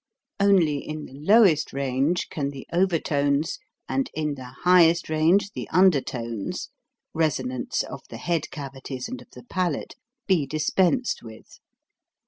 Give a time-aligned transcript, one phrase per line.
[0.39, 6.69] Only in the lowest range can the overtones, and in the highest range the undertones
[7.13, 9.93] (resonance of the head cavities and of the palate),
[10.25, 11.59] be dispensed with.